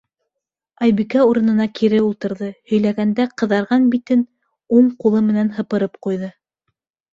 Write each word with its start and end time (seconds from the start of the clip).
Айбикә 0.85 1.19
урынына 1.31 1.67
кире 1.79 1.99
ултырҙы, 2.05 2.49
һөйләгәндә 2.73 3.27
ҡыҙарған 3.43 3.87
битен 3.93 4.25
уң 4.81 4.91
ҡулы 5.05 5.25
менән 5.31 5.55
һыпырып 5.61 6.03
ҡуйҙы. 6.09 6.35